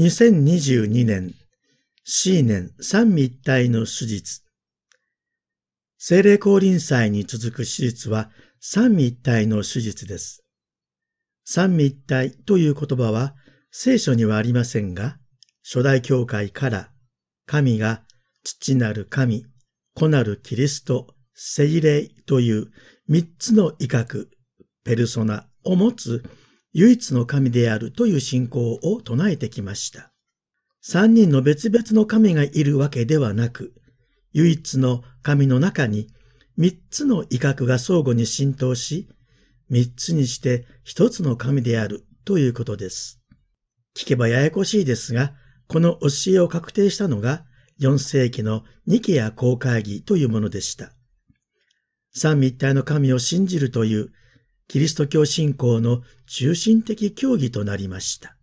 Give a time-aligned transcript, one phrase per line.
[0.00, 1.34] 2022年、
[2.04, 4.40] C 年三位一体の手術。
[5.98, 10.42] 精霊降臨祭に続く手術は三位一体の手術です。
[11.44, 13.34] 三位一体という言葉は
[13.72, 15.18] 聖書にはありませんが、
[15.62, 16.90] 初代教会から
[17.44, 18.02] 神が
[18.42, 19.44] 父なる神、
[19.94, 22.70] 子なるキリスト、聖霊という
[23.06, 24.28] 三つの威嚇、
[24.82, 26.24] ペルソナを持つ
[26.72, 30.12] 唯一の神であるという信仰を唱えてきました。
[30.80, 33.74] 三人の別々の神がいるわけではなく、
[34.32, 36.08] 唯一の神の中に
[36.56, 39.08] 三つの威嚇が相互に浸透し、
[39.68, 43.20] 三つにして一つの神であるということです。
[43.96, 45.34] 聞けばややこしいですが、
[45.66, 47.44] この教えを確定したのが
[47.80, 50.92] 4世紀のニケア公会議というものでした。
[52.12, 54.12] 三位一体の神を信じるという
[54.70, 58.36] キリスト教信仰の中心的教義となりました。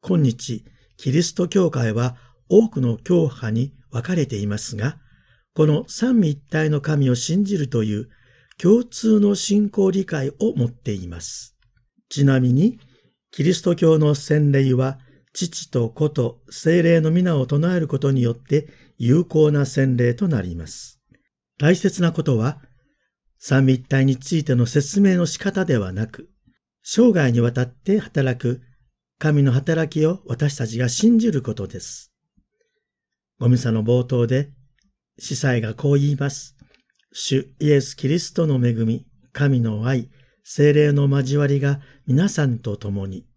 [0.00, 0.64] 今日、
[0.96, 2.16] キリスト教会は
[2.48, 4.96] 多くの教派に分かれていますが、
[5.54, 8.08] この三位一体の神を信じるという
[8.56, 11.54] 共通の信仰理解を持っています。
[12.08, 12.78] ちなみに、
[13.30, 14.98] キリスト教の洗礼は、
[15.34, 21.02] 父と子と精霊の皆を唱えることによって有効な洗礼となります。
[21.58, 22.62] 大切なことは、
[23.48, 26.28] 三位一体についての説明の仕方ではなく、
[26.82, 28.60] 生涯にわたって働く
[29.20, 32.12] 神の働きを私たちが信じることです。
[33.38, 34.50] ゴミサの冒頭で、
[35.20, 36.56] 司祭がこう言います。
[37.12, 40.10] 主イエス・キリストの恵み、神の愛、
[40.42, 43.28] 精霊の交わりが皆さんと共に。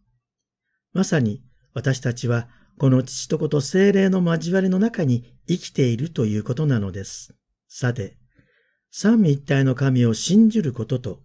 [0.91, 1.43] まさに
[1.75, 2.49] 私たちは
[2.79, 7.35] この父と子と精霊の交わりの中に生きているということなのです。
[7.67, 8.17] さて、
[8.91, 11.21] 三位一体の神を信じることと、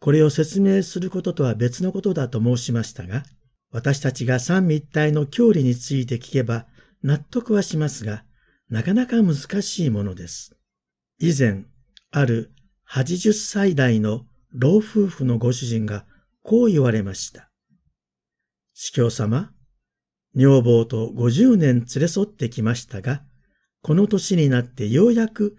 [0.00, 3.24] これを説明することとは別のことだと申しましたが、
[3.70, 6.66] 私たちが三位一体の教理について聞けば
[7.02, 8.24] 納得はしますが、
[8.68, 10.56] なかなか難しいものです。
[11.18, 11.64] 以前、
[12.10, 12.50] ある
[12.88, 16.04] 80歳代の老夫婦のご主人が
[16.42, 17.50] こう言われました。
[18.74, 19.52] 司教様、
[20.34, 23.22] 女房と50年連れ添ってきましたが、
[23.82, 25.56] この年になってようやく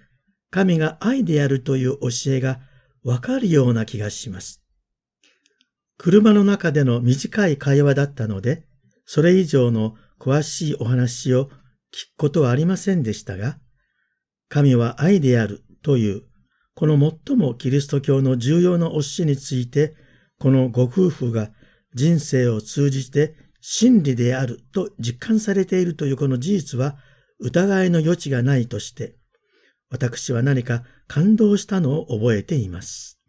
[0.54, 2.60] 神が愛であるという教えが
[3.04, 4.62] わかるような気がします。
[5.98, 8.68] 車の中での短い会話だったので、
[9.08, 11.56] それ以上の詳しいお話を聞く
[12.18, 13.58] ことはありませんでしたが、
[14.48, 16.22] 神は愛であるという、
[16.76, 19.96] この最もキリスト教の重要な教えについて、
[20.38, 21.50] このご夫婦が
[21.96, 26.96] 人生を通じて真理であると実感されているというこの事実は
[27.40, 29.16] 疑いの余地がないとして、
[29.94, 33.20] 私は何か感動したのを覚えています。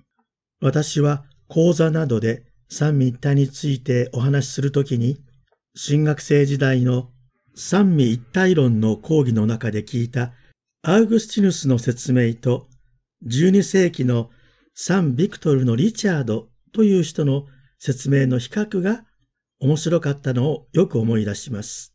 [0.62, 5.18] 私は講座などで三位一体についてお話しするときに、
[5.76, 7.10] 新学生時代の
[7.54, 10.32] 三位一体論の講義の中で聞いた
[10.82, 12.66] アウグスティヌスの説明と、
[13.26, 14.30] 12世紀の
[14.74, 17.44] サン・ビクトルのリチャードという人の
[17.78, 19.04] 説明の比較が
[19.60, 21.92] 面白かったのをよく思い出します。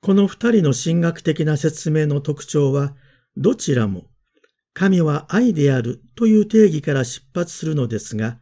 [0.00, 2.96] この二人の神学的な説明の特徴は、
[3.36, 4.06] どちらも
[4.76, 8.38] 神は愛であるという定義から出発するのですが、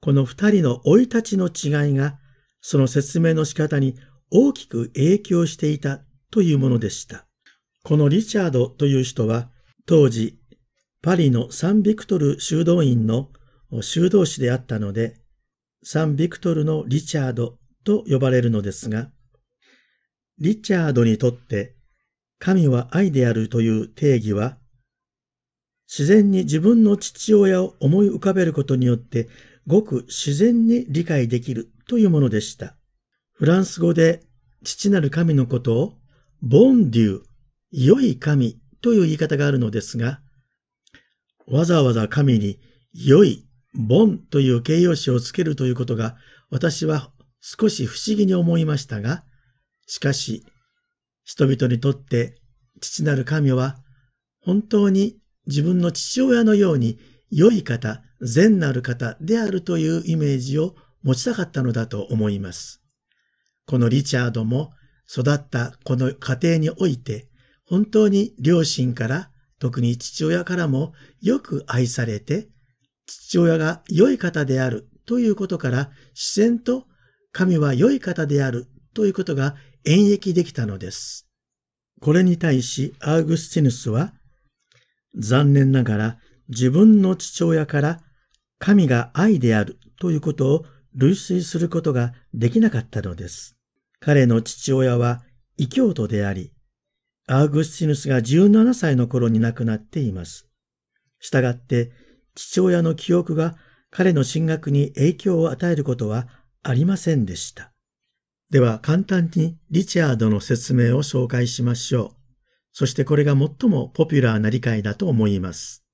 [0.00, 2.18] この二人の生い立ちの違いが、
[2.60, 3.96] その説明の仕方に
[4.32, 6.00] 大きく影響していた
[6.32, 7.28] というものでした。
[7.84, 9.48] このリチャードという人は、
[9.86, 10.40] 当時、
[11.02, 13.30] パリのサンビクトル修道院の
[13.80, 15.20] 修道士であったので、
[15.84, 19.08] サンビクトルのリチャードと呼ばれるのですが、
[20.40, 21.73] リチャードにとって
[22.38, 24.58] 神は愛であるという定義は、
[25.88, 29.28] 自然に自分の父親を思い浮かべることによって、
[29.66, 32.76] ごく自然に理解できるというものでした。
[33.32, 34.22] フランス語で
[34.62, 35.98] 父なる神のことを、
[36.42, 37.22] ボンデュー、
[37.70, 40.20] 良い神という言い方があるのですが、
[41.46, 42.58] わざわざ神に
[42.92, 46.16] 良い、ボンという形容詞をつけるということが、
[46.50, 49.24] 私は少し不思議に思いましたが、
[49.86, 50.44] しかし、
[51.24, 52.36] 人々にとって
[52.80, 53.76] 父なる神は
[54.40, 56.98] 本当に自分の父親のように
[57.30, 62.80] 良い方、善なる方であるというイメージを持ちたかったのだと思います。
[63.66, 64.72] このリチャードも
[65.10, 67.28] 育ったこの家庭において
[67.66, 70.92] 本当に両親から特に父親からも
[71.22, 72.48] よく愛されて
[73.06, 76.84] 父親が良い方であるということから自然と
[77.32, 81.28] 神は良い方であるということが演繹できたのです。
[82.00, 84.14] これに対しアウグスティヌスは、
[85.14, 88.00] 残念ながら自分の父親から
[88.58, 90.64] 神が愛であるということを
[90.94, 93.56] 類推することができなかったのです。
[94.00, 95.22] 彼の父親は
[95.58, 96.52] 異教徒であり、
[97.26, 100.48] アーグスティヌスが17歳の頃に亡くなっています。
[101.20, 101.92] したがって、
[102.34, 103.56] 父親の記憶が
[103.90, 106.26] 彼の進学に影響を与えることは
[106.62, 107.73] ありませんでした。
[108.54, 112.16] では簡単にリチャードの説明を紹介しましょう。
[112.70, 115.84] そしてこれが最もポピュラーな理解だと思います。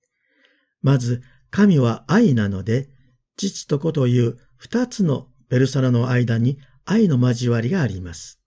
[0.82, 2.90] まず、神は愛なので、
[3.38, 8.38] 父と子という二つのペルソナの間に愛の交わりがあります。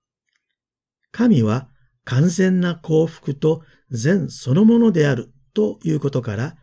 [1.11, 1.67] 神は
[2.03, 6.55] 完全な幸福と善そのものであるということから、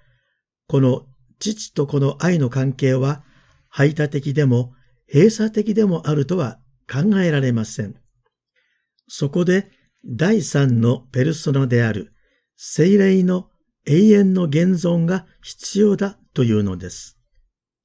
[0.68, 1.08] この
[1.40, 3.24] 父と子の愛の関係は
[3.68, 4.72] 排他的でも
[5.12, 6.59] 閉鎖的でもあるとは
[6.90, 7.94] 考えられません。
[9.06, 9.70] そこで
[10.04, 12.12] 第三のペルソナである
[12.56, 13.48] 精霊の
[13.86, 17.18] 永遠の現存が必要だというのです。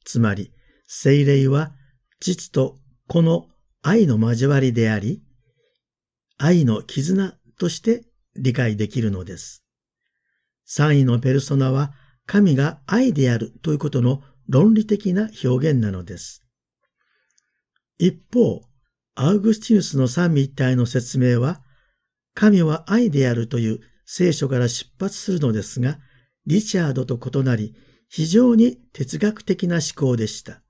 [0.04, 0.52] つまり、
[0.88, 1.74] 精霊は
[2.19, 3.48] 父と子の
[3.81, 5.24] 愛の交わりであり、
[6.38, 8.06] 愛の絆として
[8.36, 9.63] 理解できるのです。
[10.66, 11.94] 三位のペルソナは
[12.25, 16.44] 神が愛であるということの論理的な表現なのです。
[17.98, 18.62] 一方、
[19.16, 21.62] アウグスティヌスの三位一体の説明は、
[22.34, 26.00] 神は愛であるという聖書から出発するのですが、
[26.46, 27.74] リチャードと異なり、
[28.10, 30.62] 非常に哲学的な思考でした。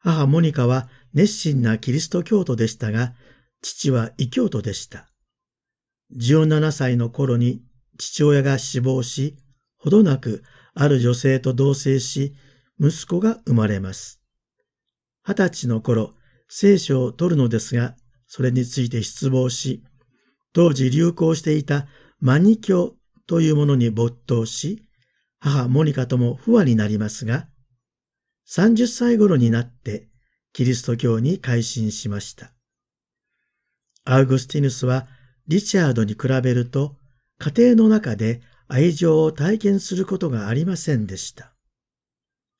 [0.00, 3.14] 母モニカは熱心なキリスト教徒でしたが、
[3.62, 5.08] 父は異教徒でした。
[6.16, 7.62] 17歳の頃に
[7.98, 9.36] 父親が死亡し、
[9.76, 10.42] ほどなく
[10.74, 12.34] ある女性と同棲し、
[12.80, 14.20] 息子が生まれます。
[15.24, 16.14] 二十歳の頃、
[16.48, 17.94] 聖書を取るのですが、
[18.26, 19.84] それについて失望し、
[20.52, 21.86] 当時流行していた
[22.20, 22.96] マニ教
[23.26, 24.88] というものに没頭し、
[25.38, 27.48] 母モニカとも不和になりますが、
[28.48, 30.08] 30歳頃になって
[30.52, 32.52] キリスト教に改心しました。
[34.04, 35.06] アウグスティヌスは
[35.46, 36.96] リチャードに比べると
[37.38, 41.52] 家庭の中で愛情を体験することがありませんでした。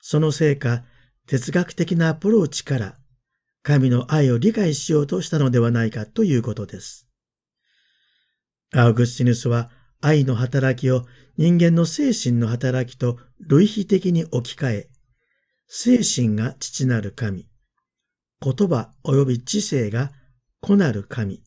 [0.01, 0.85] そのせいか
[1.27, 2.95] 哲学的なアプローチから
[3.69, 7.07] 神の愛を理解しようとしたのではないかということです。
[8.73, 9.71] アウグスティヌスは
[10.01, 11.05] 愛の働きを
[11.37, 14.91] 人間の精神の働きと類比的に置き換え、
[15.67, 17.47] 精神が父なる神、
[18.41, 20.13] 言葉及び知性が
[20.63, 21.43] 子なる神、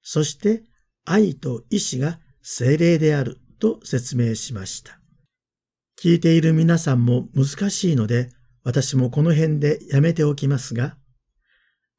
[0.00, 0.62] そして
[1.04, 4.98] 愛と意志が精霊であると説明しました。
[6.02, 8.30] 聞いている皆さんも難しいので、
[8.64, 10.96] 私もこの辺でやめておきますが、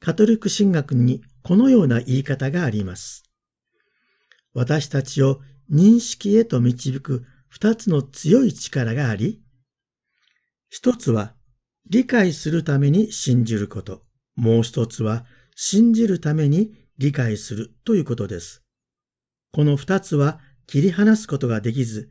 [0.04, 3.24] カトリック神学にこのような言い方があります。
[4.56, 9.44] 私たちを認識へと導く二つの強い力があり、
[10.72, 11.36] 一つは
[11.88, 14.02] 理解するために信じること、
[14.36, 15.24] もう一つは
[15.56, 18.64] 信じるために理解するということです。
[19.52, 22.10] この二つは切り離すことができず、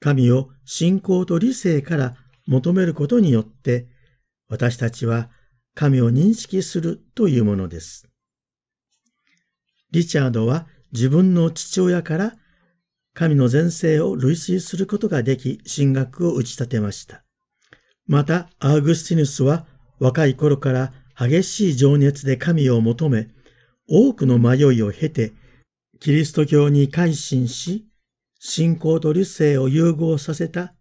[0.00, 2.16] 神を信仰と理性から
[2.46, 3.86] 求めることによって、
[4.48, 5.30] 私たちは
[5.80, 8.06] 神を認識するというものです。
[9.92, 12.34] リチャードは自分の父親から
[13.14, 17.24] 神の前世を類推することができ、神学を打ち立てました。
[18.06, 19.66] また、アーグスティヌスは
[19.98, 23.28] 若い頃から激しい情熱で神を求め、
[23.88, 25.32] 多くの迷いを経て、
[25.98, 27.86] キリスト教に改心し、
[28.38, 30.74] 信仰と理性を融合させた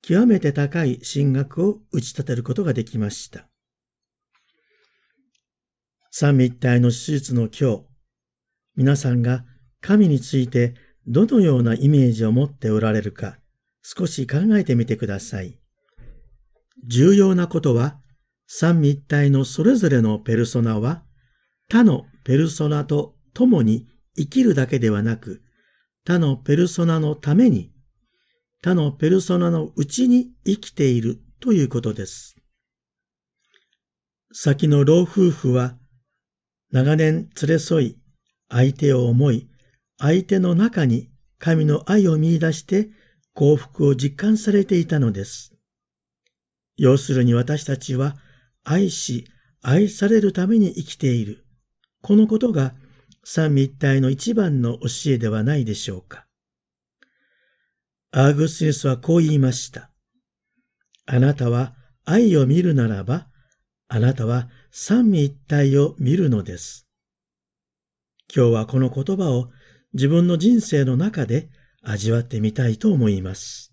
[0.00, 3.49] 極めて高い神学を打ち立てることができました。
[6.12, 7.84] 三位一体の手術の今日、
[8.74, 9.44] 皆さんが
[9.80, 10.74] 神について
[11.06, 13.38] どのようなイメージを持っておられるか、
[13.82, 15.56] 少し考えてみてください。
[16.84, 18.00] 重要なことは、
[18.48, 21.04] 三位一体のそれぞれのペルソナは、
[21.68, 23.86] 他のペルソナと共に
[24.16, 25.42] 生きるだけではなく、
[26.04, 27.72] 他のペルソナのために、
[28.62, 32.34] 他のペルソナのうちに生きているということです。
[34.32, 35.76] 先の老夫婦は、
[36.72, 37.98] 長年連れ添い、
[38.48, 39.48] 相手を思い、
[39.98, 42.90] 相手の中に神の愛を見出して
[43.34, 45.54] 幸福を実感されていたのです。
[46.76, 48.16] 要するに私たちは
[48.64, 49.26] 愛し、
[49.62, 51.44] 愛されるために生きている。
[52.02, 52.74] このことが
[53.24, 56.26] 三位一体の一番の教えではないでしょうか。
[58.12, 59.90] アーグスティスはこう言いました。
[61.06, 61.74] あなたは
[62.04, 63.28] 愛を見るならば、
[63.88, 66.86] あなたは三位一体を見るのです。
[68.34, 69.50] 今日はこの言葉を
[69.94, 71.50] 自分の人生の中で
[71.82, 73.69] 味わってみたいと思います。